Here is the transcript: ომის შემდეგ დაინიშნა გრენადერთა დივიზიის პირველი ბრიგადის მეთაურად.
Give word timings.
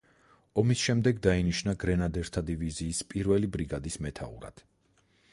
ომის 0.59 0.83
შემდეგ 0.83 1.19
დაინიშნა 1.25 1.75
გრენადერთა 1.83 2.43
დივიზიის 2.47 3.01
პირველი 3.11 3.51
ბრიგადის 3.57 3.99
მეთაურად. 4.07 4.65